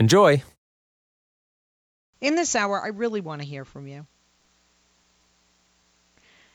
[0.00, 0.42] Enjoy.
[2.22, 4.06] In this hour, I really want to hear from you.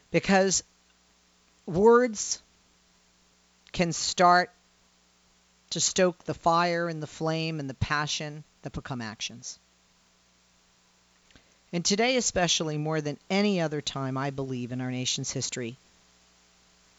[0.10, 0.64] Because
[1.68, 2.42] words
[3.72, 4.50] can start
[5.70, 9.60] to stoke the fire and the flame and the passion that become actions.
[11.72, 15.78] And today, especially more than any other time, I believe, in our nation's history,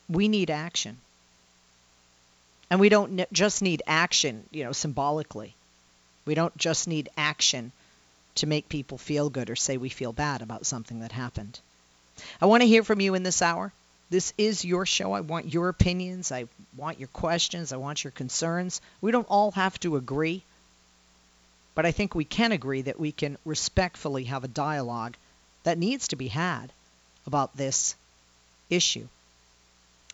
[0.08, 0.98] we need action.
[2.70, 5.56] And we don't just need action, you know, symbolically.
[6.26, 7.72] We don't just need action
[8.36, 11.58] to make people feel good or say we feel bad about something that happened.
[12.40, 13.72] I want to hear from you in this hour.
[14.10, 15.12] This is your show.
[15.12, 16.30] I want your opinions.
[16.30, 16.46] I
[16.76, 17.72] want your questions.
[17.72, 18.80] I want your concerns.
[19.00, 20.42] We don't all have to agree,
[21.74, 25.16] but I think we can agree that we can respectfully have a dialogue
[25.64, 26.72] that needs to be had
[27.26, 27.96] about this
[28.70, 29.08] issue.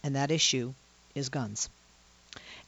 [0.03, 0.73] And that issue
[1.15, 1.69] is guns.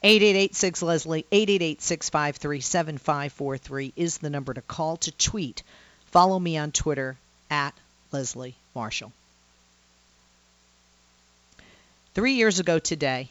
[0.07, 5.63] 8886 Leslie, 888 653 7543 is the number to call to tweet.
[6.09, 7.17] Follow me on Twitter
[7.51, 7.73] at
[8.13, 9.13] Leslie Marshall.
[12.13, 13.31] Three years ago today,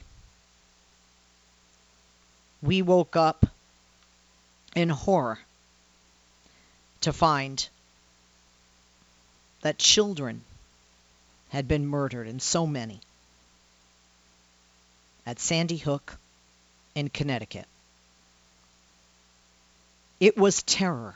[2.64, 3.46] we woke up
[4.76, 5.38] in horror
[7.02, 7.70] to find
[9.62, 10.42] that children
[11.50, 13.00] had been murdered, and so many,
[15.28, 16.18] at Sandy Hook
[16.96, 17.66] in Connecticut.
[20.20, 21.16] It was terror.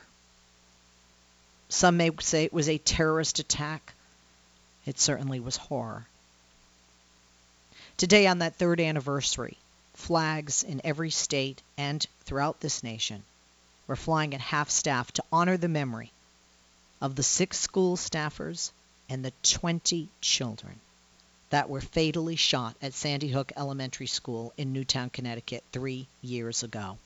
[1.69, 3.93] Some may say it was a terrorist attack.
[4.85, 6.05] It certainly was horror.
[7.97, 9.57] Today, on that third anniversary,
[9.93, 13.23] flags in every state and throughout this nation
[13.87, 16.11] were flying at half staff to honor the memory
[17.01, 18.71] of the six school staffers
[19.09, 20.79] and the 20 children
[21.49, 26.97] that were fatally shot at Sandy Hook Elementary School in Newtown, Connecticut, three years ago.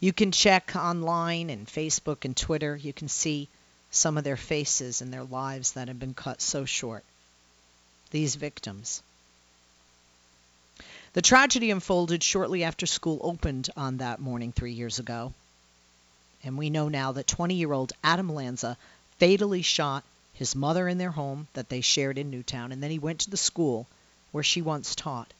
[0.00, 2.76] You can check online and Facebook and Twitter.
[2.76, 3.48] You can see
[3.90, 7.04] some of their faces and their lives that have been cut so short.
[8.10, 9.02] These victims.
[11.12, 15.32] The tragedy unfolded shortly after school opened on that morning three years ago.
[16.42, 18.76] And we know now that 20 year old Adam Lanza
[19.18, 22.98] fatally shot his mother in their home that they shared in Newtown, and then he
[22.98, 23.86] went to the school
[24.30, 25.32] where she once taught.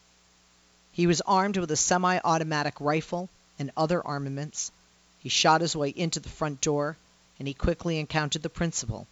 [0.93, 4.71] He was armed with a semi automatic rifle and other armaments.
[5.21, 6.97] He shot his way into the front door,
[7.39, 9.07] and he quickly encountered the principal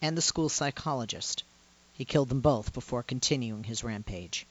[0.00, 1.44] and the school psychologist.
[1.94, 4.46] He killed them both before continuing his rampage.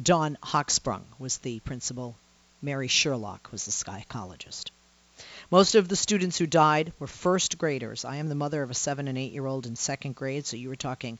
[0.00, 2.14] Dawn Hochsprung was the principal.
[2.62, 4.70] Mary Sherlach was the psychologist.
[5.52, 8.06] Most of the students who died were first graders.
[8.06, 10.56] I am the mother of a seven and eight year old in second grade, so
[10.56, 11.18] you were talking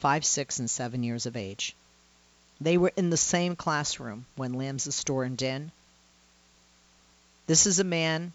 [0.00, 1.74] five, six, and seven years of age.
[2.60, 5.72] They were in the same classroom when Lanza stormed in.
[7.46, 8.34] This is a man,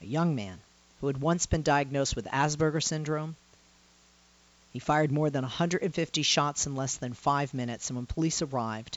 [0.00, 0.60] a young man,
[1.02, 3.36] who had once been diagnosed with Asperger syndrome.
[4.72, 8.96] He fired more than 150 shots in less than five minutes, and when police arrived,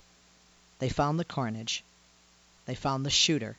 [0.80, 1.84] they found the carnage.
[2.68, 3.58] They found the shooter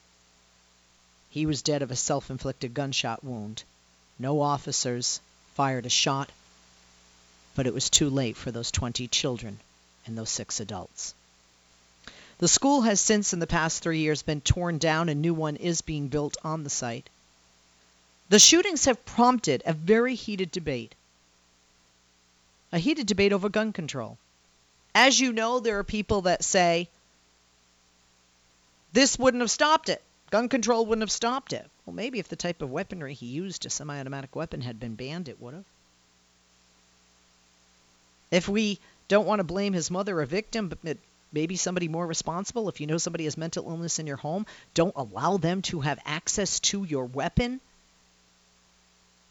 [1.32, 3.65] he was dead of a self inflicted gunshot wound.
[4.18, 5.18] No officers
[5.54, 6.30] fired a shot,
[7.54, 9.59] but it was too late for those 20 children
[10.04, 11.15] and those six adults.
[12.36, 15.09] The school has since, in the past three years, been torn down.
[15.09, 17.09] A new one is being built on the site.
[18.28, 20.95] The shootings have prompted a very heated debate.
[22.72, 24.18] A heated debate over gun control.
[24.95, 26.91] As you know, there are people that say
[28.92, 30.03] this wouldn't have stopped it.
[30.33, 31.71] Gun control wouldn't have stopped it.
[31.84, 34.95] Well, maybe if the type of weaponry he used, a semi automatic weapon, had been
[34.95, 35.65] banned, it would have.
[38.31, 40.97] If we don't want to blame his mother a victim, but
[41.34, 44.97] maybe somebody more responsible, if you know somebody has mental illness in your home, don't
[44.97, 47.61] allow them to have access to your weapon.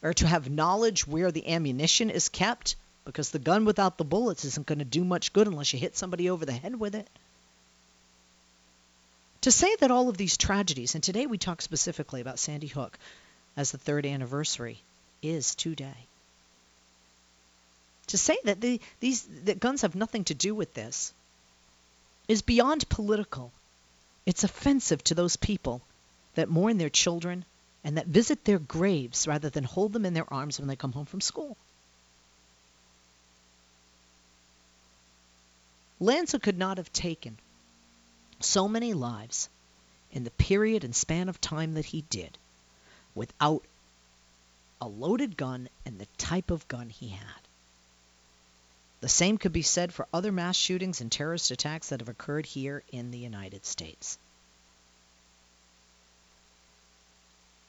[0.03, 2.75] or to have knowledge where the ammunition is kept
[3.05, 5.97] because the gun without the bullets isn't going to do much good unless you hit
[5.97, 7.07] somebody over the head with it.
[9.41, 12.97] To say that all of these tragedies, and today we talk specifically about Sandy Hook
[13.57, 14.79] as the third anniversary,
[15.21, 16.07] is today.
[18.07, 21.13] To say that the, these that guns have nothing to do with this
[22.27, 23.51] is beyond political.
[24.25, 25.81] It's offensive to those people
[26.35, 27.43] that mourn their children
[27.83, 30.91] and that visit their graves rather than hold them in their arms when they come
[30.91, 31.57] home from school.
[35.99, 37.37] Lanza could not have taken
[38.41, 39.49] so many lives
[40.11, 42.37] in the period and span of time that he did
[43.15, 43.63] without
[44.79, 47.41] a loaded gun and the type of gun he had.
[49.01, 52.45] The same could be said for other mass shootings and terrorist attacks that have occurred
[52.45, 54.17] here in the United States.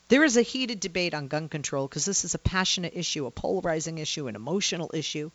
[0.09, 3.31] There is a heated debate on gun control because this is a passionate issue, a
[3.31, 5.31] polarizing issue, an emotional issue.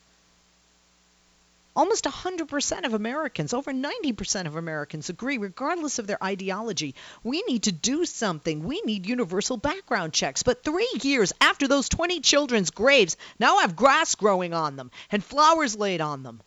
[1.77, 7.63] Almost 100% of Americans, over 90% of Americans agree, regardless of their ideology, we need
[7.63, 8.63] to do something.
[8.63, 10.41] We need universal background checks.
[10.41, 15.23] But three years after those 20 children's graves now have grass growing on them and
[15.23, 16.41] flowers laid on them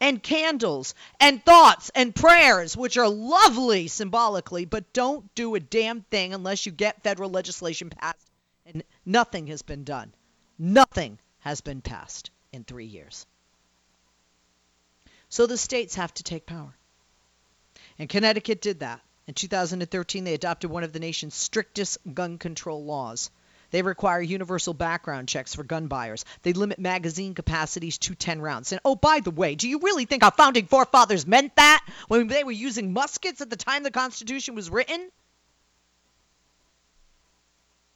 [0.00, 6.02] and candles and thoughts and prayers, which are lovely symbolically, but don't do a damn
[6.02, 8.30] thing unless you get federal legislation passed.
[8.64, 10.14] And nothing has been done.
[10.60, 13.26] Nothing has been passed in three years.
[15.30, 16.74] So the states have to take power.
[18.00, 19.00] And Connecticut did that.
[19.28, 23.30] In 2013, they adopted one of the nation's strictest gun control laws.
[23.70, 26.24] They require universal background checks for gun buyers.
[26.42, 28.72] They limit magazine capacities to 10 rounds.
[28.72, 32.26] And oh, by the way, do you really think our founding forefathers meant that when
[32.26, 35.12] they were using muskets at the time the Constitution was written?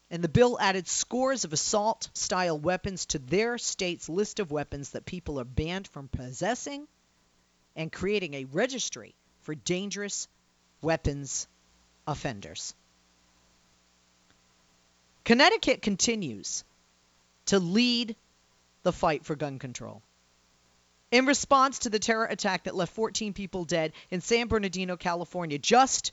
[0.08, 4.90] And the bill added scores of assault style weapons to their state's list of weapons
[4.90, 6.86] that people are banned from possessing
[7.76, 10.28] and creating a registry for dangerous
[10.82, 11.46] weapons
[12.06, 12.74] offenders.
[15.24, 16.64] Connecticut continues
[17.46, 18.14] to lead
[18.82, 20.02] the fight for gun control.
[21.10, 25.58] In response to the terror attack that left 14 people dead in San Bernardino, California,
[25.58, 26.12] just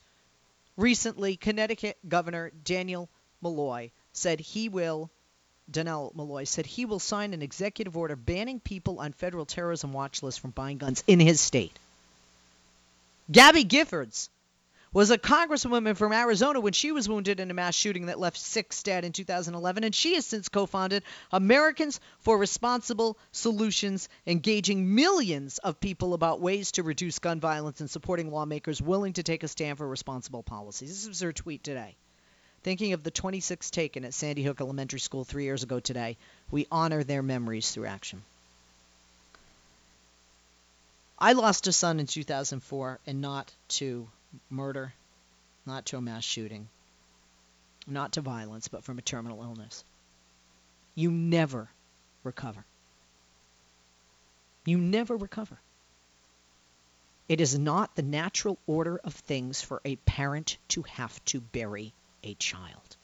[0.78, 3.10] recently, Connecticut Governor Daniel
[3.42, 5.10] Malloy said he will
[5.72, 10.22] Dannel Malloy said he will sign an executive order banning people on federal terrorism watch
[10.22, 11.78] lists from buying guns in his state.
[13.32, 14.30] Gabby Giffords
[14.94, 18.38] was a congresswoman from Arizona when she was wounded in a mass shooting that left
[18.38, 24.94] six dead in 2011, and she has since co founded Americans for Responsible Solutions, engaging
[24.94, 29.44] millions of people about ways to reduce gun violence and supporting lawmakers willing to take
[29.44, 30.90] a stand for responsible policies.
[30.90, 31.96] This was her tweet today.
[32.64, 36.18] Thinking of the 26 taken at Sandy Hook Elementary School three years ago today,
[36.52, 38.22] we honor their memories through action.
[41.18, 44.08] I lost a son in 2004, and not to
[44.50, 44.94] murder,
[45.66, 46.68] not to a mass shooting,
[47.88, 49.84] not to violence, but from a terminal illness.
[50.94, 51.68] You never
[52.24, 52.64] recover.
[54.66, 55.60] You never recover.
[57.28, 61.94] It is not the natural order of things for a parent to have to bury
[62.24, 62.98] a child.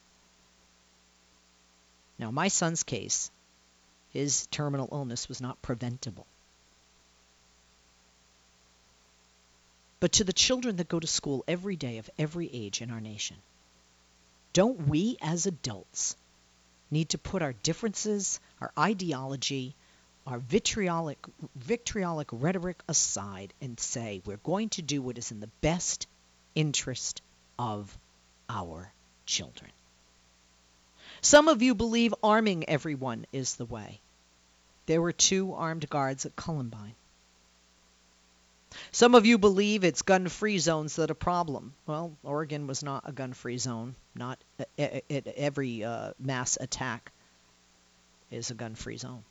[2.19, 3.30] Now, my son's case,
[4.09, 6.26] his terminal illness was not preventable.
[10.00, 13.02] But to the children that go to school every day of every age in our
[13.02, 13.38] nation,
[14.54, 16.16] don't we as adults
[16.90, 19.76] need to put our differences, our ideology,
[20.26, 21.18] our vitriolic,
[21.56, 26.07] vitriolic rhetoric aside and say we're going to do what is in the best
[26.56, 27.21] interest
[27.57, 27.97] of
[28.50, 28.92] our
[29.28, 29.72] children.
[31.22, 34.00] Some of you believe arming everyone is the way.
[34.88, 36.96] There were two armed guards at Columbine.
[38.92, 41.74] Some of you believe it's gun free zones that are a problem.
[41.86, 43.96] Well, Oregon was not a gun free zone.
[44.16, 44.40] Not
[44.78, 47.12] every uh, mass attack
[48.31, 49.24] is a gun free zone.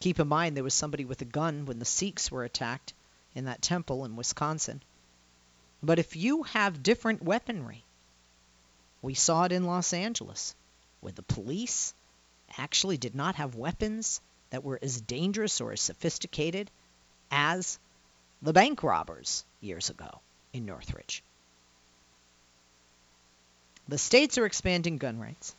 [0.00, 2.92] Keep in mind there was somebody with a gun when the Sikhs were attacked
[3.34, 4.82] in that temple in Wisconsin.
[5.82, 7.84] But if you have different weaponry,
[9.02, 10.54] we saw it in Los Angeles,
[11.00, 11.92] where the police
[12.56, 16.70] actually did not have weapons that were as dangerous or as sophisticated
[17.30, 17.78] as
[18.40, 20.20] the bank robbers years ago
[20.52, 21.22] in Northridge.
[23.88, 25.54] The states are expanding gun rights,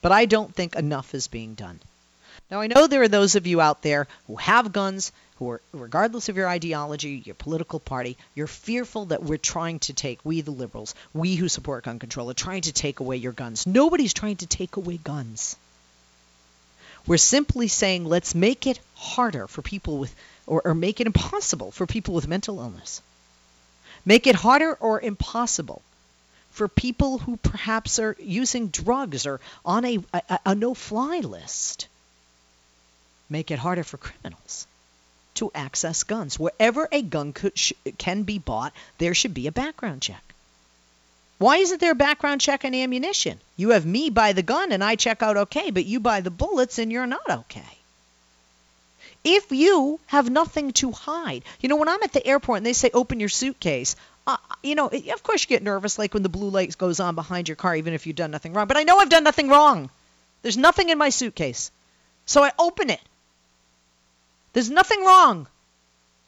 [0.00, 1.80] but I don't think enough is being done.
[2.50, 5.60] Now, I know there are those of you out there who have guns, who are,
[5.72, 10.40] regardless of your ideology, your political party, you're fearful that we're trying to take, we
[10.40, 13.66] the liberals, we who support gun control, are trying to take away your guns.
[13.66, 15.56] Nobody's trying to take away guns.
[17.06, 20.14] We're simply saying let's make it harder for people with,
[20.46, 23.00] or, or make it impossible for people with mental illness.
[24.04, 25.82] Make it harder or impossible
[26.50, 31.86] for people who perhaps are using drugs or on a, a, a no fly list.
[33.30, 34.66] Make it harder for criminals
[35.38, 36.38] to access guns.
[36.38, 37.32] Wherever a gun
[37.98, 40.22] can be bought, there should be a background check.
[41.38, 43.38] Why isn't there a background check on ammunition?
[43.56, 46.30] You have me buy the gun and I check out okay, but you buy the
[46.30, 47.78] bullets and you're not okay.
[49.24, 52.72] If you have nothing to hide, you know, when I'm at the airport and they
[52.72, 53.94] say open your suitcase,
[54.26, 57.14] uh, you know, of course you get nervous, like when the blue light goes on
[57.14, 58.66] behind your car, even if you've done nothing wrong.
[58.66, 59.90] But I know I've done nothing wrong.
[60.42, 61.70] There's nothing in my suitcase.
[62.26, 63.00] So I open it.
[64.58, 65.46] There's nothing wrong.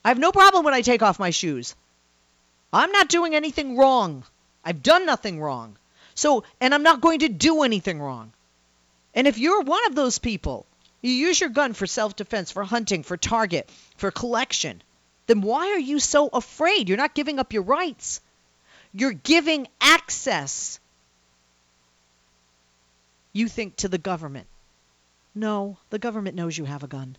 [0.04, 1.74] I have no problem when I take off my shoes.
[2.72, 4.22] I'm not doing anything wrong.
[4.64, 5.76] I've done nothing wrong.
[6.14, 8.32] So, and I'm not going to do anything wrong.
[9.16, 10.64] And if you're one of those people,
[11.02, 14.80] you use your gun for self defense, for hunting, for target, for collection,
[15.26, 16.88] then why are you so afraid?
[16.88, 18.20] You're not giving up your rights.
[18.92, 20.78] You're giving access,
[23.32, 24.46] you think, to the government.
[25.34, 27.16] No, the government knows you have a gun.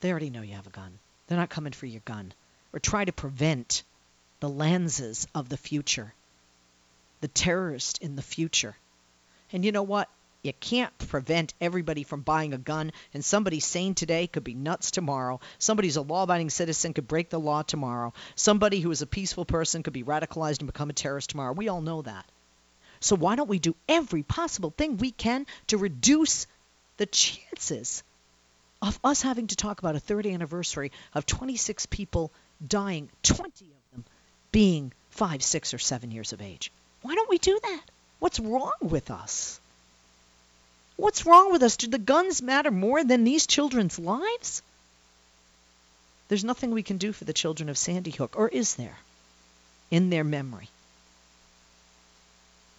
[0.00, 0.98] They already know you have a gun.
[1.26, 2.32] They're not coming for your gun.
[2.72, 3.82] Or try to prevent
[4.40, 6.12] the Lanzas of the future,
[7.20, 8.76] the terrorist in the future.
[9.52, 10.10] And you know what?
[10.42, 14.90] You can't prevent everybody from buying a gun, and somebody sane today could be nuts
[14.90, 15.40] tomorrow.
[15.58, 18.12] Somebody who's a law abiding citizen could break the law tomorrow.
[18.36, 21.52] Somebody who is a peaceful person could be radicalized and become a terrorist tomorrow.
[21.52, 22.26] We all know that.
[23.00, 26.46] So why don't we do every possible thing we can to reduce
[26.98, 28.04] the chances
[28.82, 32.30] of us having to talk about a third anniversary of 26 people
[32.66, 34.04] dying, 20 of them
[34.52, 36.70] being five, six, or seven years of age.
[37.02, 37.82] Why don't we do that?
[38.18, 39.60] What's wrong with us?
[40.96, 41.76] What's wrong with us?
[41.76, 44.62] Do the guns matter more than these children's lives?
[46.28, 48.96] There's nothing we can do for the children of Sandy Hook, or is there?
[49.90, 50.68] In their memory.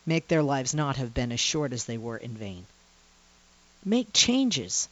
[0.06, 2.66] Make their lives not have been as short as they were in vain.
[3.86, 4.90] Make changes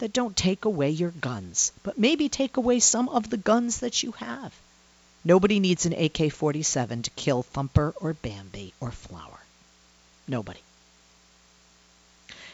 [0.00, 4.02] that don't take away your guns, but maybe take away some of the guns that
[4.02, 4.52] you have.
[5.24, 9.38] Nobody needs an AK 47 to kill Thumper or Bambi or Flower.
[10.26, 10.60] Nobody.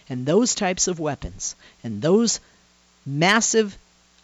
[0.09, 2.41] And those types of weapons and those
[3.05, 3.77] massive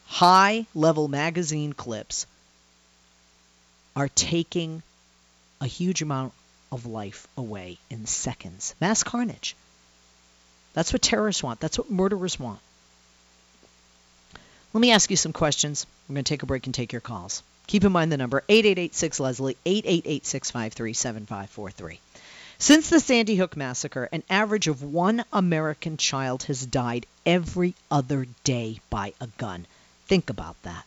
[0.07, 2.27] high level magazine clips
[3.95, 4.83] are taking
[5.61, 6.33] a huge amount
[6.73, 8.75] of life away in seconds.
[8.81, 9.55] Mass carnage.
[10.75, 11.61] That's what terrorists want.
[11.61, 12.59] That's what murderers want.
[14.73, 15.87] Let me ask you some questions.
[16.09, 17.43] We're going to take a break and take your calls.
[17.67, 22.01] Keep in mind the number 8886 Leslie 888 653 7543.
[22.59, 28.27] Since the Sandy Hook massacre, an average of one American child has died every other
[28.45, 29.67] day by a gun.
[30.07, 30.87] Think about that.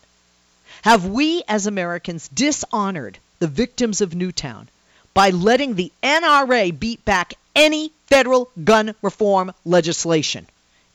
[0.81, 4.67] Have we as Americans dishonored the victims of Newtown
[5.13, 10.47] by letting the NRA beat back any federal gun reform legislation?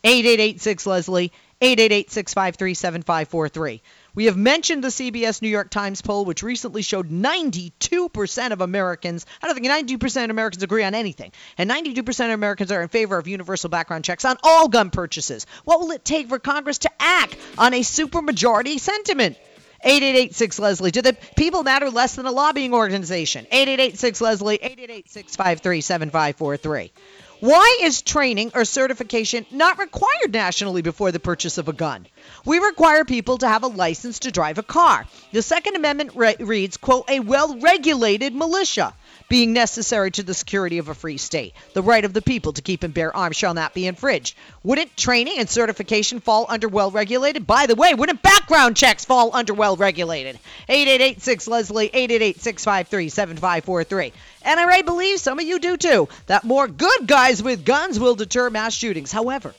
[0.02, 1.32] 8886 Leslie
[1.62, 3.82] 888 653 7543.
[4.14, 9.26] We have mentioned the CBS New York Times poll, which recently showed 92% of Americans,
[9.42, 12.88] I don't think 92% of Americans agree on anything, and 92% of Americans are in
[12.88, 15.44] favor of universal background checks on all gun purchases.
[15.64, 19.36] What will it take for Congress to act on a supermajority sentiment?
[19.82, 20.90] 8886 Leslie.
[20.90, 23.46] Do the people matter less than a lobbying organization?
[23.50, 26.92] 8886 Leslie, 888 653 7543.
[27.40, 32.06] Why is training or certification not required nationally before the purchase of a gun?
[32.44, 35.06] We require people to have a license to drive a car.
[35.32, 38.92] The Second Amendment re- reads, quote, a well-regulated militia
[39.30, 41.54] being necessary to the security of a free state.
[41.72, 44.36] The right of the people to keep and bear arms shall not be infringed.
[44.64, 47.46] Wouldn't training and certification fall under well regulated?
[47.46, 50.38] By the way, wouldn't background checks fall under well regulated?
[50.68, 54.12] 8886 Leslie, 888 653 7543.
[54.44, 58.50] NRA believes, some of you do too, that more good guys with guns will deter
[58.50, 59.12] mass shootings.
[59.12, 59.54] However,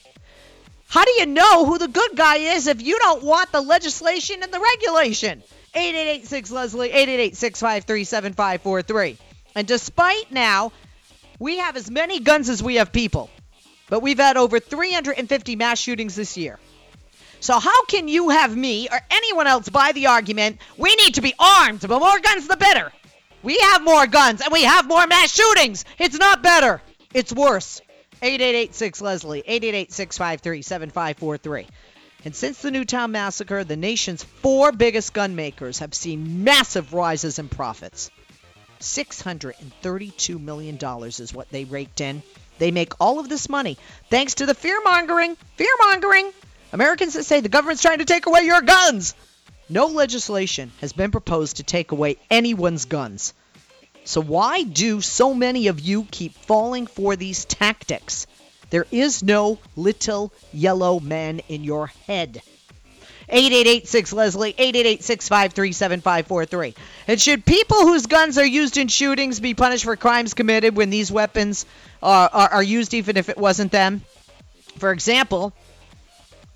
[0.86, 4.42] how do you know who the good guy is if you don't want the legislation
[4.42, 5.42] and the regulation?
[5.74, 9.31] 8886 Leslie, 888 653 7543.
[9.54, 10.72] And despite now,
[11.38, 13.30] we have as many guns as we have people,
[13.88, 16.58] but we've had over 350 mass shootings this year.
[17.40, 21.20] So how can you have me or anyone else buy the argument we need to
[21.20, 22.92] be armed, but more guns the better?
[23.42, 25.84] We have more guns and we have more mass shootings.
[25.98, 26.80] It's not better.
[27.12, 27.80] It's worse.
[28.22, 31.66] 8886 Leslie, 888 653 7543.
[32.24, 37.40] And since the Newtown massacre, the nation's four biggest gun makers have seen massive rises
[37.40, 38.12] in profits.
[38.82, 42.22] $632 million is what they raked in.
[42.58, 43.78] They make all of this money
[44.10, 45.36] thanks to the fear mongering.
[45.56, 46.30] Fear mongering.
[46.72, 49.14] Americans that say the government's trying to take away your guns.
[49.68, 53.34] No legislation has been proposed to take away anyone's guns.
[54.04, 58.26] So why do so many of you keep falling for these tactics?
[58.70, 62.42] There is no little yellow man in your head.
[63.32, 65.02] 8886 Leslie, 888
[67.08, 70.90] And should people whose guns are used in shootings be punished for crimes committed when
[70.90, 71.64] these weapons
[72.02, 74.02] are, are, are used, even if it wasn't them?
[74.76, 75.54] For example,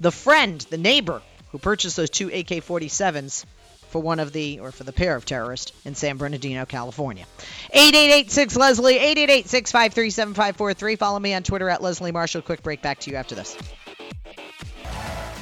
[0.01, 3.47] the friend, the neighbor who purchased those two AK 47s
[3.89, 7.25] for one of the, or for the pair of terrorists in San Bernardino, California.
[7.71, 10.97] 8886 Leslie, 888 653 7543.
[10.97, 12.43] Follow me on Twitter at Leslie Marshall.
[12.43, 13.57] Quick break back to you after this.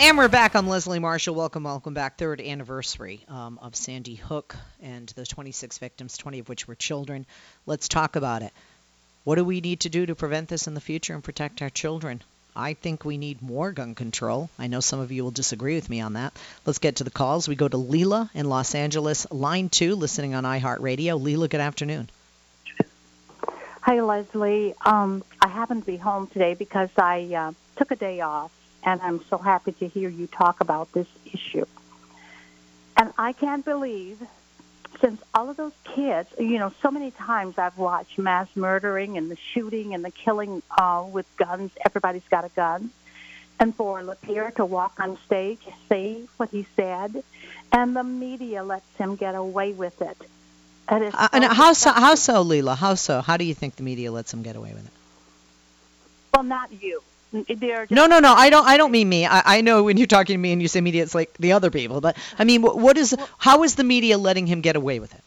[0.01, 0.55] And we're back.
[0.55, 1.35] I'm Leslie Marshall.
[1.35, 2.17] Welcome, welcome back.
[2.17, 7.27] Third anniversary um, of Sandy Hook and the 26 victims, 20 of which were children.
[7.65, 8.53] Let's talk about it.
[9.23, 11.71] What do we need to do to prevent this in the future and protect our
[11.71, 12.23] children?
[12.57, 14.51] I think we need more gun control.
[14.59, 16.33] I know some of you will disagree with me on that.
[16.67, 17.49] Let's get to the calls.
[17.49, 21.21] We go to Leela in Los Angeles, line two, listening on iHeartRadio.
[21.21, 22.11] Leela, good afternoon.
[23.81, 24.75] Hi, Leslie.
[24.85, 28.51] Um, I happen to be home today because I uh, took a day off,
[28.85, 31.67] and I'm so happy to hear you talk about this issue.
[32.97, 34.23] And I can't believe
[35.01, 39.31] since all of those kids, you know, so many times I've watched mass murdering and
[39.31, 41.73] the shooting and the killing uh, with guns.
[41.85, 42.91] Everybody's got a gun.
[43.59, 47.23] And for LaPierre to walk on stage, say what he said,
[47.73, 50.19] and the media lets him get away with it.
[50.87, 52.77] Uh, and how so, how so, Leela?
[52.77, 53.23] How so?
[53.23, 54.93] How do you think the media lets him get away with it?
[56.35, 57.03] Well, not you
[57.91, 58.33] no, no, no.
[58.33, 58.67] I don't.
[58.67, 59.27] I don't mean me.
[59.27, 61.53] I, I know when you're talking to me and you say media, it's like the
[61.53, 62.01] other people.
[62.01, 63.17] But I mean, what, what is?
[63.39, 65.23] How is the media letting him get away with it?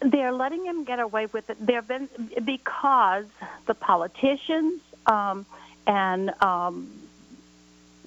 [0.00, 1.56] They're letting him get away with it.
[1.64, 2.08] There have been
[2.44, 3.26] because
[3.66, 5.44] the politicians um,
[5.86, 6.88] and um,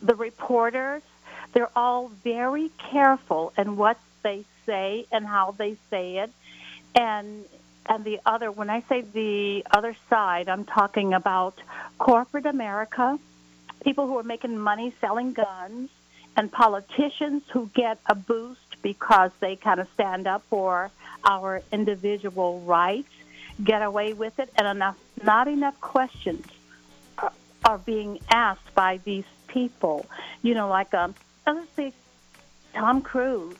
[0.02, 1.04] the reporters,
[1.54, 6.32] they're all very careful in what they say and how they say it,
[6.96, 7.46] and
[7.86, 11.58] and the other, when I say the other side, I'm talking about
[11.98, 13.20] corporate America,
[13.84, 15.89] people who are making money selling guns,
[16.38, 20.89] and politicians who get a boost because they kind of stand up for
[21.26, 23.12] our individual rights,
[23.63, 26.46] get away with it, and enough, not enough questions
[27.17, 27.34] are,
[27.65, 30.06] are being asked by these people.
[30.41, 31.13] You know, like um,
[31.46, 31.94] let's see,
[32.74, 33.58] Tom Cruise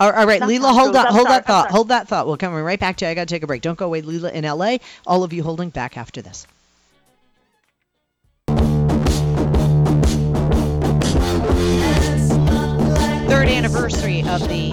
[0.00, 2.26] all right, Leela, hold that, hold that thought, hold that thought.
[2.26, 3.10] We'll come right back to you.
[3.10, 3.62] I got to take a break.
[3.62, 4.78] Don't go away, Leela in LA.
[5.06, 6.46] All of you holding back after this.
[13.28, 14.70] Third anniversary of the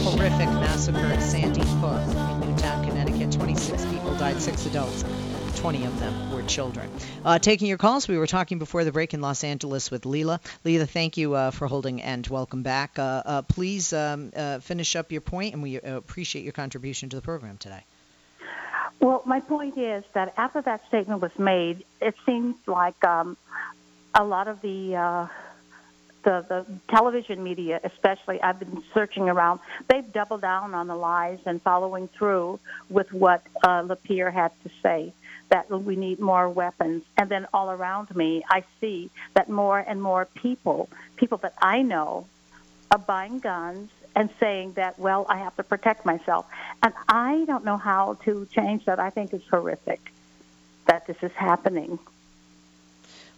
[0.00, 3.32] horrific massacre at Sandy Hook in Newtown, Connecticut.
[3.32, 5.04] 26 people died, six adults.
[5.62, 6.90] 20 of them were children.
[7.24, 10.40] Uh, taking your calls, we were talking before the break in Los Angeles with Leela.
[10.64, 12.98] Leela, thank you uh, for holding and welcome back.
[12.98, 17.10] Uh, uh please um, uh, finish up your point, and we uh, appreciate your contribution
[17.10, 17.84] to the program today.
[18.98, 23.36] Well, my point is that after that statement was made, it seems like um,
[24.16, 25.28] a lot of the
[26.24, 29.60] the, the television media, especially, I've been searching around.
[29.88, 34.70] They've doubled down on the lies and following through with what uh, LaPierre had to
[34.82, 35.12] say
[35.52, 37.04] that we need more weapons.
[37.18, 41.82] And then all around me, I see that more and more people, people that I
[41.82, 42.26] know,
[42.90, 46.46] are buying guns and saying that, well, I have to protect myself.
[46.82, 48.98] And I don't know how to change that.
[48.98, 50.00] I think it's horrific
[50.86, 51.98] that this is happening.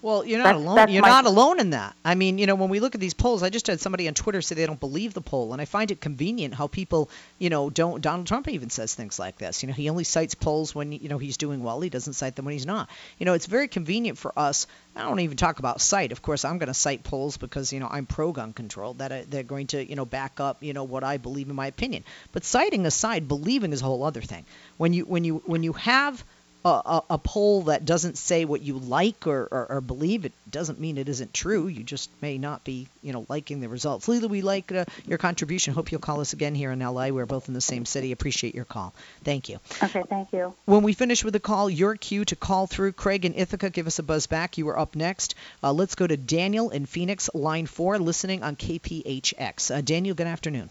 [0.05, 0.77] Well, you're not that's, alone.
[0.77, 1.97] That's you're not alone in that.
[2.05, 4.13] I mean, you know, when we look at these polls, I just had somebody on
[4.13, 7.49] Twitter say they don't believe the poll, and I find it convenient how people, you
[7.49, 8.03] know, don't.
[8.03, 9.63] Donald Trump even says things like this.
[9.63, 11.81] You know, he only cites polls when you know he's doing well.
[11.81, 12.91] He doesn't cite them when he's not.
[13.19, 14.67] You know, it's very convenient for us.
[14.95, 16.13] I don't even talk about cite.
[16.13, 18.93] Of course, I'm going to cite polls because you know I'm pro gun control.
[18.93, 21.57] That I, they're going to you know back up you know what I believe in
[21.57, 22.05] my opinion.
[22.31, 24.45] But citing aside, believing is a whole other thing.
[24.77, 26.23] When you when you when you have
[26.65, 30.81] a, a, poll that doesn't say what you like or, or, or, believe, it doesn't
[30.81, 31.67] mean it isn't true.
[31.67, 34.07] You just may not be, you know, liking the results.
[34.07, 35.75] Leela, we like uh, your contribution.
[35.75, 37.09] Hope you'll call us again here in LA.
[37.09, 38.13] We're both in the same city.
[38.13, 38.95] Appreciate your call.
[39.25, 39.59] Thank you.
[39.83, 40.55] Okay, thank you.
[40.65, 42.93] When we finish with the call, your cue to call through.
[42.93, 44.57] Craig and Ithaca, give us a buzz back.
[44.57, 45.35] You are up next.
[45.63, 49.75] Uh, let's go to Daniel in Phoenix, line four, listening on KPHX.
[49.75, 50.71] Uh, Daniel, good afternoon.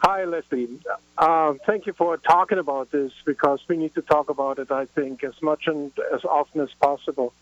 [0.00, 0.68] Hi, Leslie.
[1.16, 4.84] Uh, thank you for talking about this because we need to talk about it, I
[4.86, 7.32] think, as much and as often as possible.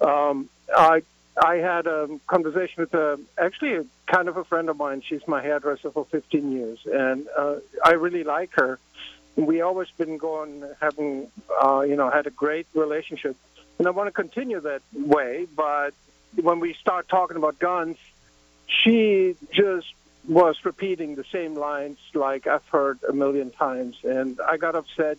[0.00, 1.02] Um, I
[1.42, 5.02] I had a conversation with a, actually a, kind of a friend of mine.
[5.06, 8.78] She's my hairdresser for 15 years, and uh, I really like her.
[9.36, 11.28] We always been going, having,
[11.62, 13.36] uh, you know, had a great relationship,
[13.78, 15.46] and I want to continue that way.
[15.54, 15.94] But
[16.34, 17.96] when we start talking about guns,
[18.66, 19.92] she just
[20.28, 25.18] was repeating the same lines like I've heard a million times, and I got upset.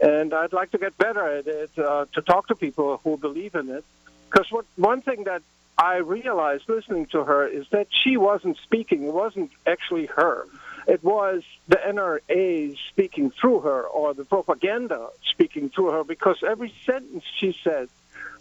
[0.00, 3.54] And I'd like to get better at it uh, to talk to people who believe
[3.54, 3.84] in it.
[4.30, 5.42] Because what one thing that
[5.76, 10.46] I realized listening to her is that she wasn't speaking; it wasn't actually her.
[10.86, 16.72] It was the NRA speaking through her, or the propaganda speaking through her, because every
[16.84, 17.88] sentence she said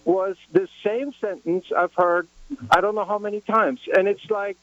[0.06, 2.28] was the same sentence I've heard
[2.72, 4.58] I don't know how many times, and it's like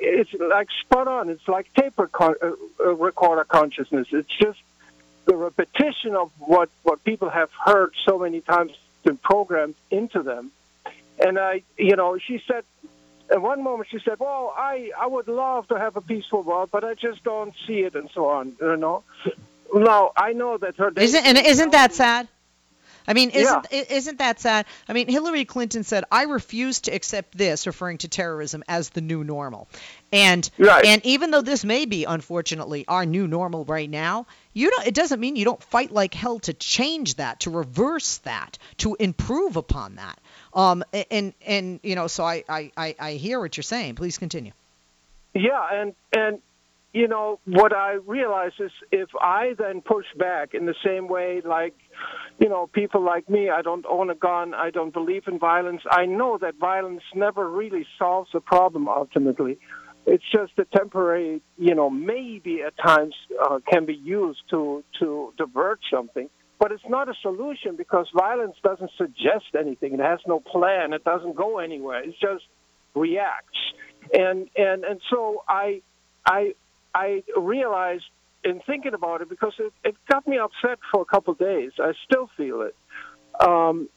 [0.00, 1.28] it's like spot on.
[1.28, 4.08] It's like tape record, uh, recorder consciousness.
[4.12, 4.58] It's just
[5.24, 8.72] the repetition of what what people have heard so many times
[9.04, 10.52] been programmed into them.
[11.18, 12.64] And I, you know, she said.
[13.28, 16.68] At one moment, she said, "Well, I I would love to have a peaceful world,
[16.70, 18.54] but I just don't see it," and so on.
[18.60, 19.02] You know.
[19.74, 20.92] Now I know that her.
[20.94, 22.28] Isn't and isn't that sad?
[23.06, 23.84] I mean, isn't yeah.
[23.90, 24.66] isn't that sad?
[24.88, 29.00] I mean, Hillary Clinton said, "I refuse to accept this," referring to terrorism as the
[29.00, 29.68] new normal.
[30.12, 30.84] And right.
[30.84, 34.94] and even though this may be unfortunately our new normal right now, you don't it
[34.94, 39.56] doesn't mean you don't fight like hell to change that, to reverse that, to improve
[39.56, 40.18] upon that.
[40.54, 43.94] Um and and you know, so I I I hear what you're saying.
[43.96, 44.52] Please continue.
[45.34, 46.40] Yeah, and and
[46.96, 51.42] you know, what I realize is if I then push back in the same way,
[51.44, 51.74] like,
[52.38, 55.82] you know, people like me, I don't own a gun, I don't believe in violence.
[55.90, 59.58] I know that violence never really solves the problem ultimately.
[60.06, 65.32] It's just a temporary, you know, maybe at times uh, can be used to to
[65.36, 66.30] divert something,
[66.60, 69.94] but it's not a solution because violence doesn't suggest anything.
[69.94, 70.92] It has no plan.
[70.92, 72.04] It doesn't go anywhere.
[72.04, 72.44] It just
[72.94, 73.58] reacts.
[74.14, 75.82] And and and so I
[76.24, 76.54] I
[76.94, 78.04] I realized
[78.46, 81.72] in thinking about it because it, it got me upset for a couple of days.
[81.78, 82.76] I still feel it.
[83.40, 83.88] Um,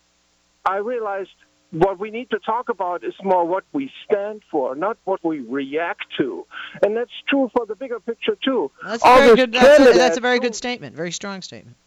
[0.65, 1.29] I realized
[1.71, 5.39] what we need to talk about is more what we stand for, not what we
[5.39, 6.45] react to,
[6.83, 8.71] and that's true for the bigger picture too.
[8.83, 9.53] That's a very good.
[9.53, 10.95] That's a, that's a very good statement.
[10.95, 11.77] Very strong statement.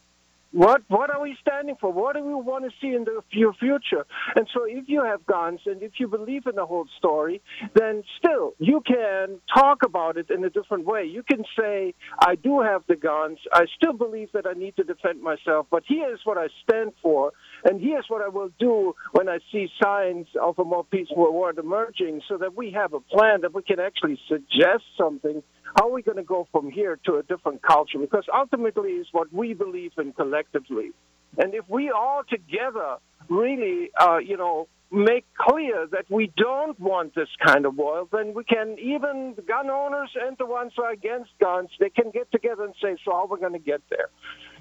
[0.53, 1.91] What what are we standing for?
[1.91, 4.05] What do we want to see in the future?
[4.37, 7.41] And so, if you have guns and if you believe in the whole story,
[7.75, 11.05] then still you can talk about it in a different way.
[11.05, 13.39] You can say, "I do have the guns.
[13.53, 16.93] I still believe that I need to defend myself, but here is what I stand
[17.03, 17.33] for,
[17.65, 21.59] and here's what I will do when I see signs of a more peaceful world
[21.59, 25.43] emerging, so that we have a plan that we can actually suggest something."
[25.77, 27.99] How are we going to go from here to a different culture?
[27.99, 30.91] Because ultimately, is what we believe in collectively.
[31.39, 32.97] And if we all together
[33.29, 38.35] really, uh, you know, make clear that we don't want this kind of world, then
[38.35, 42.31] we can even gun owners and the ones who are against guns, they can get
[42.31, 44.11] together and say, so how are we going to get there?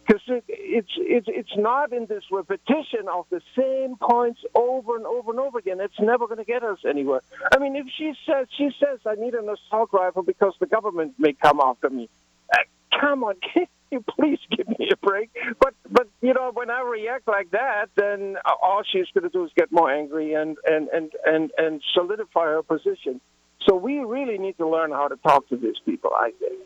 [0.06, 5.06] Because it, it's it's it's not in this repetition of the same points over and
[5.06, 5.80] over and over again.
[5.80, 7.22] It's never going to get us anywhere.
[7.52, 11.14] I mean, if she says she says I need an assault rifle because the government
[11.18, 12.10] may come after me,
[12.54, 12.58] uh,
[13.00, 15.30] come on, can you please give me a break?
[15.60, 19.46] But but you know, when I react like that, then all she's going to do
[19.46, 23.22] is get more angry and and and and and solidify her position.
[23.68, 26.12] So we really need to learn how to talk to these people.
[26.16, 26.60] I think.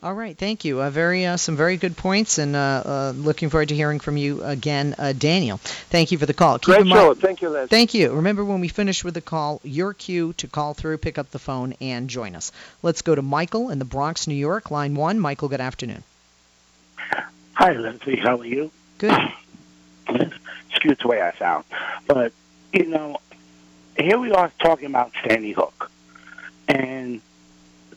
[0.00, 0.80] All right, thank you.
[0.80, 4.16] Uh, very uh, some very good points, and uh, uh looking forward to hearing from
[4.16, 5.56] you again, uh, Daniel.
[5.56, 6.60] Thank you for the call.
[6.60, 7.14] Keep Great show.
[7.14, 7.68] Thank you, Liz.
[7.68, 8.12] Thank you.
[8.12, 11.40] Remember, when we finish with the call, your cue to call through, pick up the
[11.40, 12.52] phone, and join us.
[12.80, 15.18] Let's go to Michael in the Bronx, New York, line one.
[15.18, 16.04] Michael, good afternoon.
[17.54, 18.14] Hi, Lindsay.
[18.14, 18.70] How are you?
[18.98, 19.18] Good.
[20.70, 21.64] Excuse the way I sound,
[22.06, 22.32] but
[22.72, 23.18] you know,
[23.98, 25.90] here we are talking about Sandy Hook,
[26.68, 27.20] and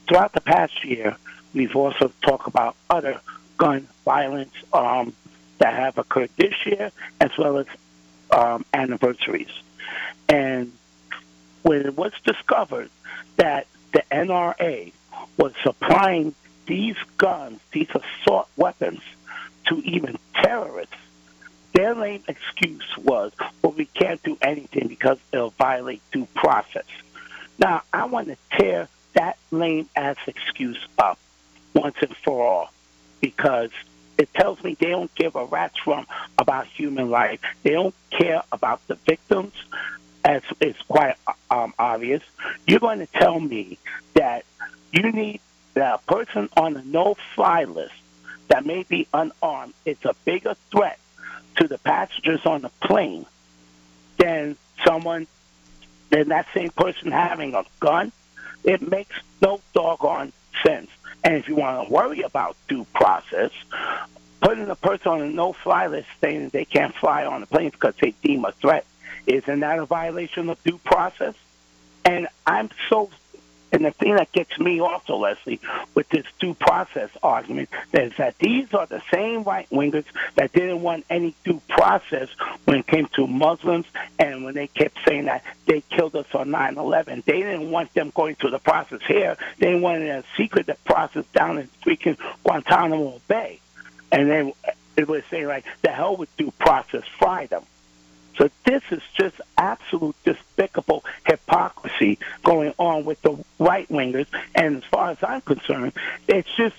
[0.08, 1.16] throughout the past year
[1.54, 3.20] We've also talked about other
[3.58, 5.14] gun violence um,
[5.60, 7.68] that have occurred this year, as well as
[8.32, 9.52] um, anniversaries.
[10.30, 10.72] And
[11.62, 12.90] when it was discovered
[13.36, 14.94] that the NRA
[15.38, 16.34] was supplying
[16.66, 19.02] these guns, these assault weapons,
[19.68, 20.96] to even terrorists,
[21.74, 26.86] their lame excuse was, well, we can't do anything because it'll violate due process.
[27.60, 31.20] Now, I want to tear that lame ass excuse up
[31.74, 32.74] once and for all
[33.22, 33.72] because
[34.18, 36.06] it tells me they don't give a rat's drum
[36.38, 37.40] about human life.
[37.64, 39.54] They don't care about the victims,
[40.24, 41.16] as is quite
[41.50, 42.22] um, obvious.
[42.68, 43.78] You're going to tell me
[44.14, 44.46] that
[44.92, 45.42] you need
[45.74, 47.94] that a person on a no-fly list
[48.50, 51.00] that may be unarmed is a bigger threat
[51.56, 53.26] to the passengers on the plane
[54.18, 55.28] than someone,
[56.10, 58.12] than that same person having a gun,
[58.64, 60.90] it makes no doggone sense.
[61.24, 63.52] And if you want to worry about due process,
[64.42, 67.94] putting a person on a no-fly list saying they can't fly on the plane because
[68.02, 68.86] they deem a threat,
[69.28, 71.36] isn't that a violation of due process?
[72.04, 73.12] And I'm so
[73.72, 75.60] and the thing that gets me also, Leslie,
[75.96, 80.06] with this due process argument is that these are the same right wingers
[80.36, 82.30] that didn't want any due process
[82.66, 83.86] when it came to Muslims
[84.20, 87.24] and when they kept saying that they killed us on 9 11.
[87.26, 89.38] They didn't want them going through the process here.
[89.60, 93.62] They wanted a secret process down in freaking Guantanamo Bay.
[94.12, 94.54] And then
[94.98, 97.64] it was saying, like, the hell with due process, fry them.
[98.38, 104.28] So this is just absolute despicable hypocrisy going on with the right wingers.
[104.56, 105.94] And as far as I'm concerned,
[106.28, 106.76] it's just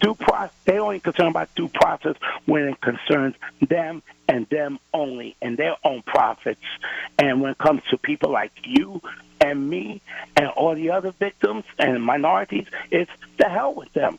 [0.00, 0.54] due process.
[0.64, 5.76] They only concerned about due process when it concerns them and them only and their
[5.84, 6.60] own profits.
[7.18, 9.00] And when it comes to people like you
[9.40, 10.00] and me
[10.36, 14.18] and all the other victims and minorities, it's the hell with them.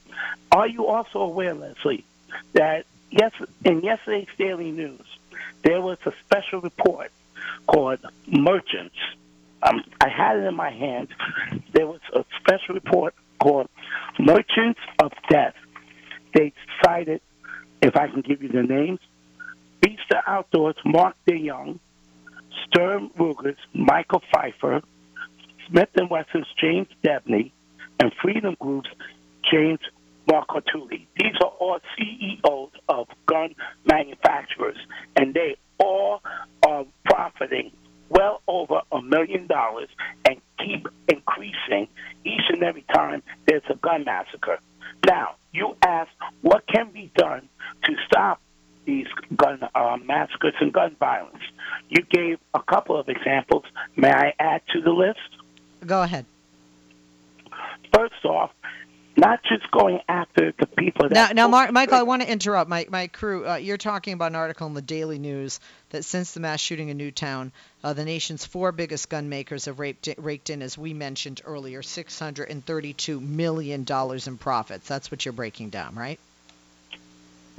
[0.51, 2.05] Are you also aware, Leslie,
[2.53, 3.31] that yes,
[3.63, 5.01] in yesterday's Daily News,
[5.63, 7.11] there was a special report
[7.67, 8.95] called Merchants.
[9.63, 11.09] Um, I had it in my hand.
[11.73, 13.69] There was a special report called
[14.19, 15.55] Merchants of Death.
[16.33, 17.21] They cited,
[17.81, 18.99] if I can give you the names,
[19.83, 21.79] Vista Outdoors, Mark DeYoung,
[22.65, 24.81] Sturm Ruger's, Michael Fifer,
[25.67, 27.51] Smith & Wesson's James Debney,
[27.99, 28.89] and Freedom Group's
[29.51, 29.79] James
[30.27, 31.07] Marcotuli.
[31.17, 34.77] These are all CEOs of gun manufacturers,
[35.15, 36.21] and they all
[36.65, 37.71] are profiting
[38.09, 39.89] well over a million dollars
[40.25, 41.87] and keep increasing
[42.23, 44.59] each and every time there's a gun massacre.
[45.05, 46.09] Now, you ask
[46.41, 47.47] what can be done
[47.83, 48.41] to stop
[48.85, 51.43] these gun uh, massacres and gun violence.
[51.89, 53.63] You gave a couple of examples.
[53.95, 55.19] May I add to the list?
[55.85, 56.25] Go ahead.
[57.93, 58.51] First off,
[59.17, 61.09] not just going after the people.
[61.09, 63.47] That now, now, Mar- Michael, I want to interrupt my my crew.
[63.47, 66.89] Uh, you're talking about an article in the Daily News that since the mass shooting
[66.89, 67.51] in Newtown,
[67.83, 71.81] uh, the nation's four biggest gun makers have raped, raked in, as we mentioned earlier,
[71.81, 74.87] 632 million dollars in profits.
[74.87, 76.19] That's what you're breaking down, right?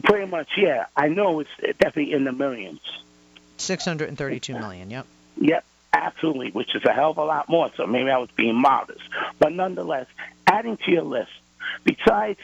[0.04, 0.86] Pretty much, yeah.
[0.96, 2.80] I know it's definitely in the millions.
[3.56, 4.90] 632 million.
[4.90, 5.06] Yep.
[5.40, 5.64] Yep.
[5.92, 7.72] Absolutely, which is a hell of a lot more.
[7.76, 9.00] So maybe I was being modest,
[9.40, 10.06] but nonetheless,
[10.46, 11.30] adding to your list
[11.84, 12.38] besides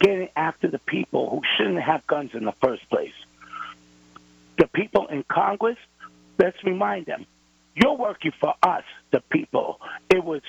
[0.00, 3.12] getting after the people who shouldn't have guns in the first place,
[4.58, 5.78] the people in Congress,
[6.38, 7.26] let's remind them,
[7.74, 9.80] you're working for us, the people.
[10.10, 10.42] It was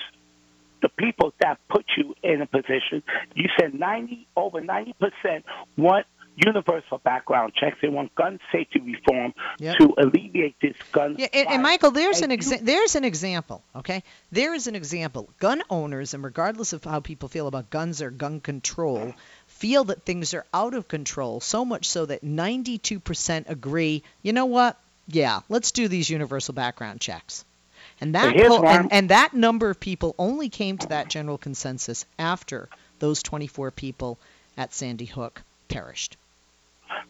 [0.82, 3.02] the people that put you in a position.
[3.34, 5.44] You said 90 over 90 percent
[5.76, 6.06] want
[6.44, 7.78] universal background checks.
[7.80, 9.76] They want gun safety reform yep.
[9.78, 11.16] to alleviate this gun.
[11.18, 13.62] Yeah, and, and Michael, there's and an exa- there's an example.
[13.76, 15.28] Okay, there is an example.
[15.38, 19.14] Gun owners, and regardless of how people feel about guns or gun control,
[19.46, 21.40] feel that things are out of control.
[21.40, 24.02] So much so that 92% agree.
[24.22, 24.78] You know what?
[25.08, 27.44] Yeah, let's do these universal background checks.
[28.00, 32.06] And that po- and, and that number of people only came to that general consensus
[32.18, 34.18] after those 24 people
[34.56, 36.16] at Sandy Hook perished.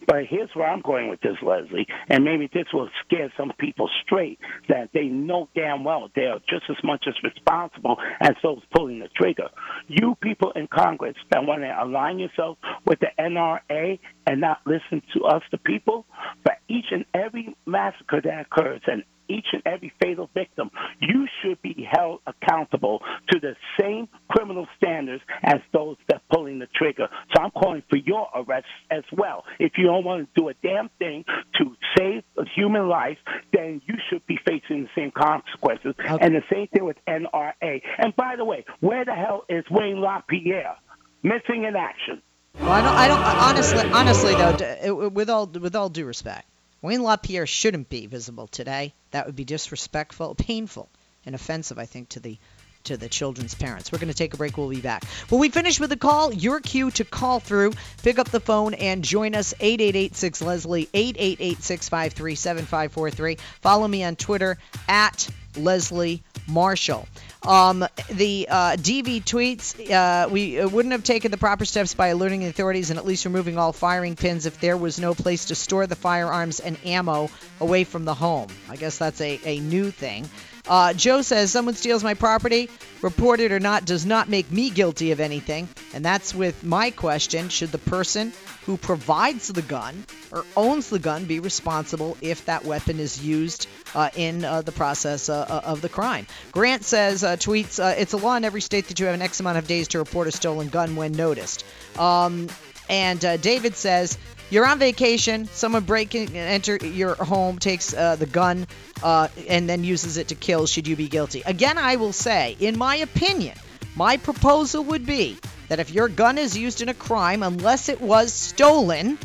[0.07, 3.89] But here's where I'm going with this, Leslie, and maybe this will scare some people
[4.03, 4.39] straight
[4.69, 9.09] that they know damn well they're just as much as responsible as those pulling the
[9.15, 9.49] trigger.
[9.87, 15.01] You people in Congress that want to align yourself with the NRA and not listen
[15.13, 16.05] to us, the people,
[16.43, 21.61] for each and every massacre that occurs and each and every fatal victim, you should
[21.61, 27.07] be held accountable to the same criminal standards as those that pulling the trigger.
[27.33, 29.45] So I'm calling for your arrest as well.
[29.59, 31.23] If you don't want to do a damn thing
[31.59, 33.17] to save a human life,
[33.53, 35.95] then you should be facing the same consequences.
[35.97, 36.17] Okay.
[36.19, 37.81] And the same thing with NRA.
[37.97, 40.75] And by the way, where the hell is Wayne LaPierre?
[41.23, 42.21] Missing in action.
[42.61, 42.95] Well, I don't.
[42.95, 43.19] I don't.
[43.23, 46.47] Honestly, honestly though, with all with all due respect,
[46.81, 48.93] Wayne LaPierre shouldn't be visible today.
[49.11, 50.89] That would be disrespectful, painful,
[51.25, 52.37] and offensive, I think, to the
[52.85, 53.91] to the children's parents.
[53.91, 54.57] We're going to take a break.
[54.57, 55.05] We'll be back.
[55.29, 58.73] When we finish with the call, your cue to call through, pick up the phone,
[58.73, 59.53] and join us.
[59.59, 63.37] 8886 Leslie, 888 653 7543.
[63.61, 67.07] Follow me on Twitter at Leslie Marshall.
[67.43, 72.07] Um, the uh, DV tweets, uh, we uh, wouldn't have taken the proper steps by
[72.07, 75.45] alerting the authorities and at least removing all firing pins if there was no place
[75.45, 78.49] to store the firearms and ammo away from the home.
[78.69, 80.29] I guess that's a, a new thing.
[80.71, 82.69] Uh, Joe says someone steals my property,
[83.01, 85.67] report it or not, does not make me guilty of anything.
[85.93, 88.31] And that's with my question: Should the person
[88.65, 93.67] who provides the gun or owns the gun be responsible if that weapon is used
[93.93, 96.25] uh, in uh, the process uh, uh, of the crime?
[96.53, 99.41] Grant says, uh, tweets, it's a law in every state that you have an X
[99.41, 101.65] amount of days to report a stolen gun when noticed.
[101.99, 102.47] Um,
[102.91, 104.17] and David says,
[104.51, 105.45] you're on vacation.
[105.45, 108.67] Someone break and enter your home, takes uh, the gun,
[109.01, 110.67] uh, and then uses it to kill.
[110.67, 111.41] Should you be guilty?
[111.45, 113.55] Again, I will say, in my opinion,
[113.95, 115.37] my proposal would be
[115.69, 119.17] that if your gun is used in a crime, unless it was stolen,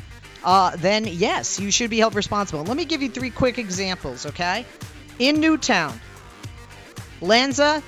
[0.45, 2.63] uh, then yes, you should be held responsible.
[2.63, 4.65] Let me give you three quick examples, okay?
[5.19, 5.99] In Newtown,
[7.21, 7.83] Lanza,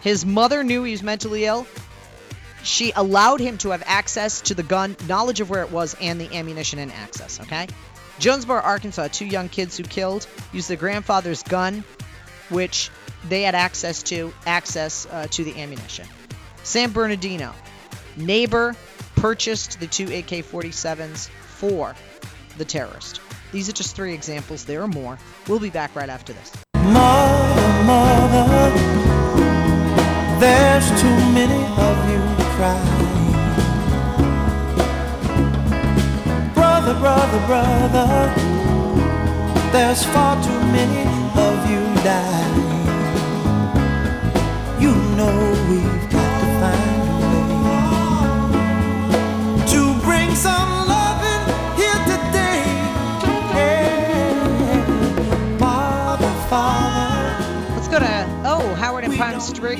[0.00, 1.64] his mother knew he was mentally ill.
[2.62, 6.20] She allowed him to have access to the gun, knowledge of where it was, and
[6.20, 7.66] the ammunition and access, okay?
[8.18, 11.84] Jonesboro, Arkansas, two young kids who killed used their grandfather's gun,
[12.50, 12.90] which
[13.28, 16.06] they had access to, access uh, to the ammunition.
[16.62, 17.52] San Bernardino,
[18.16, 18.76] Neighbor
[19.16, 21.94] purchased the two AK 47s for
[22.58, 23.20] the terrorist.
[23.52, 24.64] These are just three examples.
[24.64, 25.18] There are more.
[25.48, 26.52] We'll be back right after this.
[26.74, 28.70] Mother, mother,
[30.40, 32.01] there's too many of
[32.62, 33.34] you.
[36.54, 38.32] Brother, brother, brother,
[39.72, 41.02] there's far too many
[41.46, 42.71] of you dying.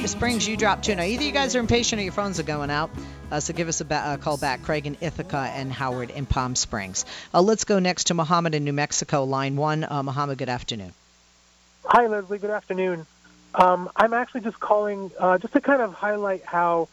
[0.03, 0.49] Palm Springs.
[0.49, 0.97] You two.
[0.97, 2.91] Now either you guys are impatient or your phones are going out.
[3.31, 6.27] Uh, so give us a, ba- a, call back, Craig in Ithaca and Howard in
[6.27, 7.05] Palm Springs.
[7.33, 9.87] Uh, let's go next to Mohammed in New Mexico, line one.
[9.88, 10.93] Uh, Mohammed, good afternoon.
[11.85, 12.38] Hi, Leslie.
[12.38, 13.07] Good afternoon.
[13.55, 16.88] Um, I'm actually just calling uh, just to kind of highlight how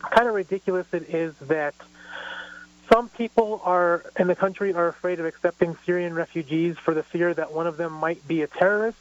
[0.00, 1.74] kind of ridiculous it is that
[2.92, 7.32] some people are in the country are afraid of accepting Syrian refugees for the fear
[7.32, 8.98] that one of them might be a terrorist,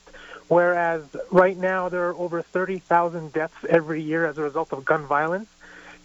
[0.48, 5.06] whereas right now there are over 30,000 deaths every year as a result of gun
[5.06, 5.50] violence.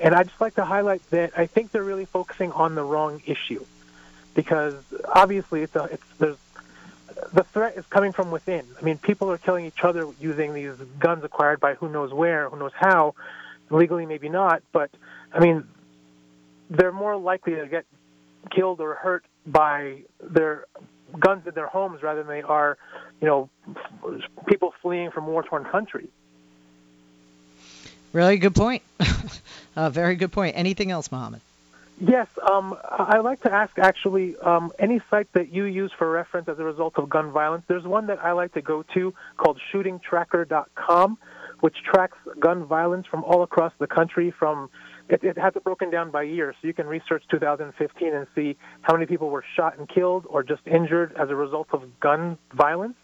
[0.00, 3.20] And I'd just like to highlight that I think they're really focusing on the wrong
[3.26, 3.64] issue,
[4.34, 4.74] because
[5.04, 6.36] obviously it's a, it's there's
[7.32, 8.64] the threat is coming from within.
[8.80, 12.48] I mean, people are killing each other using these guns acquired by who knows where,
[12.48, 13.14] who knows how,
[13.70, 14.90] legally maybe not, but
[15.32, 15.64] I mean,
[16.70, 17.86] they're more likely to get
[18.50, 20.66] killed or hurt by their
[21.18, 22.76] guns in their homes rather than they are,
[23.20, 23.50] you know,
[24.46, 26.08] people fleeing from war-torn countries.
[28.12, 28.82] Really good point.
[29.76, 30.56] uh, very good point.
[30.56, 31.40] Anything else, Mohammed?
[32.00, 36.48] Yes, um, I like to ask actually um, any site that you use for reference
[36.48, 37.64] as a result of gun violence.
[37.66, 41.18] There's one that I like to go to called shootingtracker.com,
[41.58, 44.70] which tracks gun violence from all across the country from
[45.08, 48.56] it, it has it broken down by year, so you can research 2015 and see
[48.82, 52.38] how many people were shot and killed or just injured as a result of gun
[52.52, 52.96] violence.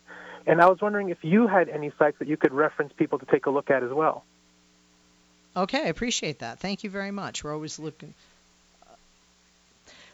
[0.47, 3.27] And I was wondering if you had any sites that you could reference people to
[3.27, 4.25] take a look at as well.
[5.57, 6.59] Okay, I appreciate that.
[6.59, 7.45] Thank you very much.
[7.45, 8.14] We're always looking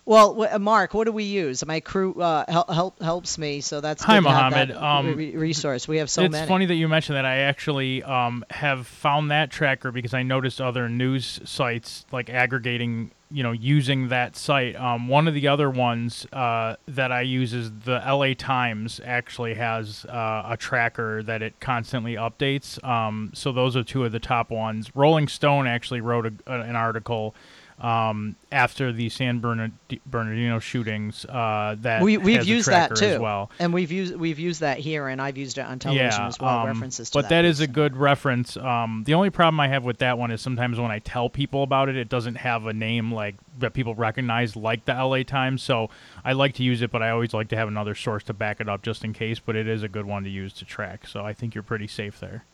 [0.05, 1.65] well, uh, Mark, what do we use?
[1.65, 4.71] My crew uh, help, help helps me, so that's hi, Mohammed.
[4.73, 5.87] Um, re- resource.
[5.87, 6.43] We have so it's many.
[6.43, 7.25] It's funny that you mentioned that.
[7.25, 13.11] I actually um, have found that tracker because I noticed other news sites like aggregating,
[13.31, 14.75] you know, using that site.
[14.77, 19.01] Um, one of the other ones uh, that I use is the LA Times.
[19.05, 22.83] Actually has uh, a tracker that it constantly updates.
[22.85, 24.91] Um, so those are two of the top ones.
[24.97, 27.35] Rolling Stone actually wrote a, an article
[27.81, 31.25] um, after the San Bernardino shootings.
[31.25, 34.79] Uh, that we, we've used that too, as well, and we've used we've used that
[34.79, 36.61] here, and I've used it on television yeah, as well.
[36.61, 38.57] Um, references, but that, that is a good reference.
[38.57, 41.63] Um, the only problem I have with that one is sometimes when I tell people
[41.63, 45.63] about it, it doesn't have a name like that people recognize, like the LA Times.
[45.63, 45.91] So
[46.25, 48.61] I like to use it, but I always like to have another source to back
[48.61, 49.39] it up just in case.
[49.39, 51.07] But it is a good one to use to track.
[51.07, 52.45] So I think you're pretty safe there.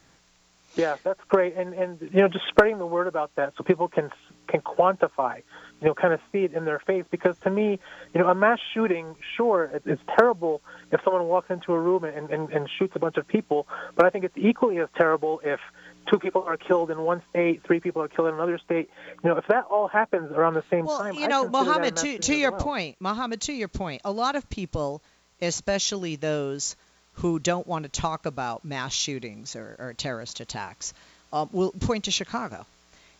[0.76, 3.88] Yeah, that's great, and and you know, just spreading the word about that so people
[3.88, 4.10] can
[4.46, 5.42] can quantify,
[5.80, 7.04] you know, kind of see it in their face.
[7.10, 7.80] Because to me,
[8.14, 10.60] you know, a mass shooting, sure, it's terrible
[10.92, 14.04] if someone walks into a room and, and and shoots a bunch of people, but
[14.04, 15.60] I think it's equally as terrible if
[16.10, 18.90] two people are killed in one state, three people are killed in another state.
[19.24, 22.18] You know, if that all happens around the same well, time, you know, Mohammed, to
[22.18, 22.60] to your well.
[22.60, 25.02] point, Mohammed, to your point, a lot of people,
[25.40, 26.76] especially those
[27.16, 30.92] who don't want to talk about mass shootings or, or terrorist attacks
[31.32, 32.66] um, will point to Chicago.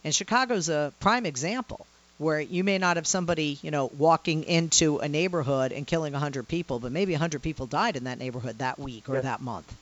[0.05, 1.87] And Chicago's a prime example
[2.19, 6.49] where you may not have somebody, you know, walking into a neighborhood and killing 100
[6.49, 9.25] people, but maybe 100 people died in that neighborhood that week or yes.
[9.25, 9.75] that month.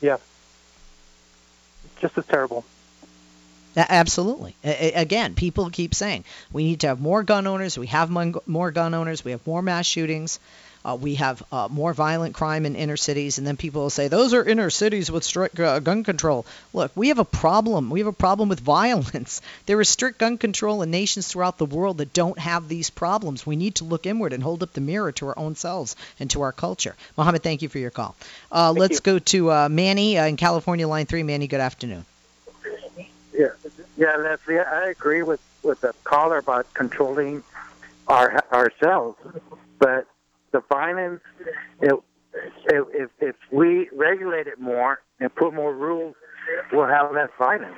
[0.00, 0.16] Yeah.
[2.00, 2.64] Just as terrible.
[3.76, 4.54] Absolutely.
[4.62, 7.76] Again, people keep saying we need to have more gun owners.
[7.76, 9.24] We have more gun owners.
[9.24, 10.38] We have more mass shootings.
[10.84, 14.08] Uh, we have uh, more violent crime in inner cities, and then people will say
[14.08, 16.44] those are inner cities with strict uh, gun control.
[16.72, 17.88] Look, we have a problem.
[17.88, 19.40] We have a problem with violence.
[19.66, 23.46] There is strict gun control in nations throughout the world that don't have these problems.
[23.46, 26.30] We need to look inward and hold up the mirror to our own selves and
[26.30, 26.94] to our culture.
[27.16, 28.14] Mohammed, thank you for your call.
[28.52, 29.00] Uh, let's you.
[29.00, 31.22] go to uh, Manny uh, in California, line three.
[31.22, 32.04] Manny, good afternoon.
[33.32, 33.48] Yeah,
[33.96, 37.42] yeah, Leslie, I agree with with the caller about controlling
[38.06, 39.18] our ourselves,
[39.78, 40.06] but
[40.54, 41.20] the violence,
[41.82, 41.92] it,
[42.66, 46.14] if if we regulate it more and put more rules,
[46.72, 47.76] we'll have less violence.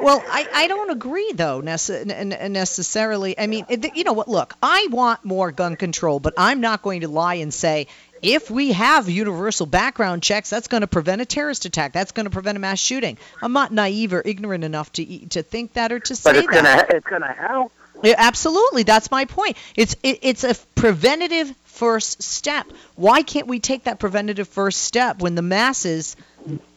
[0.00, 3.38] Well, I, I don't agree though necessarily.
[3.38, 4.28] I mean, you know what?
[4.28, 7.88] Look, I want more gun control, but I'm not going to lie and say
[8.22, 11.92] if we have universal background checks, that's going to prevent a terrorist attack.
[11.92, 13.18] That's going to prevent a mass shooting.
[13.40, 16.46] I'm not naive or ignorant enough to to think that or to say but it's
[16.48, 16.88] that.
[16.88, 17.72] Gonna, it's going to help.
[18.04, 19.56] Absolutely, that's my point.
[19.76, 22.66] It's it, it's a preventative first step.
[22.96, 26.16] Why can't we take that preventative first step when the masses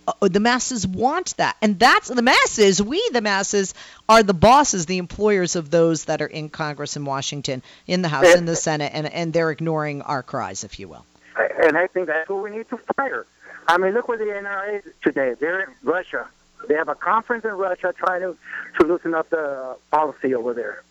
[0.07, 3.73] uh, the masses want that and that's the masses we the masses
[4.07, 8.07] are the bosses the employers of those that are in congress in washington in the
[8.07, 11.03] house in the senate and, and they're ignoring our cries if you will
[11.35, 13.25] and I think that's what we need to fire.
[13.67, 15.33] I mean, look where the NRA is today.
[15.39, 16.27] They're in Russia.
[16.67, 18.37] They have a conference in Russia trying to,
[18.79, 20.83] to loosen up the policy over there.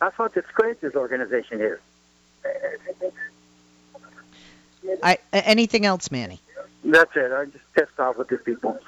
[0.00, 1.78] I thought that's what disgrace this organization is.
[5.02, 6.40] I, anything else, Manny?
[6.84, 7.32] That's it.
[7.32, 8.78] I'm just pissed off with these people.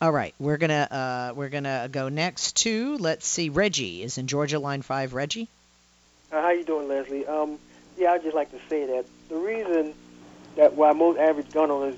[0.00, 3.48] All right, we're gonna uh, we're gonna go next to let's see.
[3.48, 5.12] Reggie is in Georgia, line five.
[5.14, 5.48] Reggie.
[6.30, 7.26] Uh, how you doing, Leslie?
[7.26, 7.58] Um,
[7.96, 9.94] yeah, I'd just like to say that the reason
[10.56, 11.96] that why most average gun owners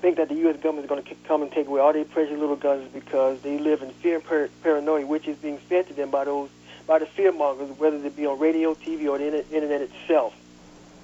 [0.00, 0.56] think that the U.S.
[0.56, 3.40] government is going to come and take away all their precious little guns is because
[3.40, 6.48] they live in fear and par- paranoia, which is being fed to them by those
[6.86, 10.34] by the fear mongers, whether it be on radio, TV, or the internet itself.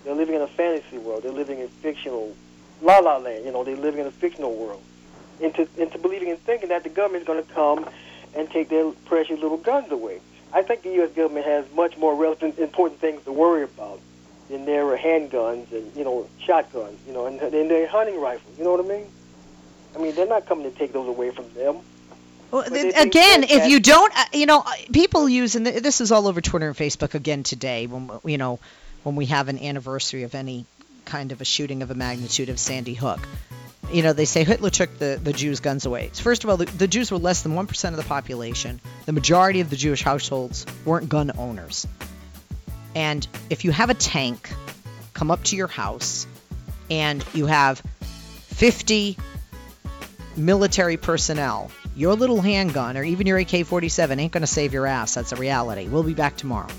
[0.04, 1.22] They're living in a fantasy world.
[1.22, 2.34] They're living in fictional
[2.80, 3.44] la la land.
[3.44, 4.82] You know, they're living in a fictional world.
[5.40, 7.88] Into into believing and thinking that the government is going to come
[8.34, 10.20] and take their precious little guns away.
[10.52, 11.10] I think the U.S.
[11.12, 14.00] government has much more relevant, important things to worry about
[14.60, 18.58] there were handguns and you know shotguns, you know, and, and their hunting rifles.
[18.58, 19.06] You know what I mean?
[19.94, 21.78] I mean, they're not coming to take those away from them.
[22.52, 26.28] Well, again, if you don't, uh, you know, uh, people use, and this is all
[26.28, 28.60] over Twitter and Facebook again today, when you know,
[29.04, 30.66] when we have an anniversary of any
[31.06, 33.20] kind of a shooting of a magnitude of Sandy Hook.
[33.90, 36.10] You know, they say Hitler took the, the Jews' guns away.
[36.12, 38.80] First of all, the, the Jews were less than 1% of the population.
[39.06, 41.86] The majority of the Jewish households weren't gun owners.
[42.94, 44.52] And if you have a tank
[45.14, 46.26] come up to your house
[46.90, 47.82] and you have
[48.48, 49.16] 50
[50.36, 54.86] military personnel, your little handgun or even your AK 47 ain't going to save your
[54.86, 55.14] ass.
[55.14, 55.88] That's a reality.
[55.88, 56.72] We'll be back tomorrow.